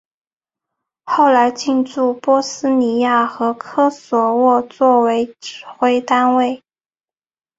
[1.05, 6.63] 后来进驻波斯尼亚和科索沃作为指挥单位。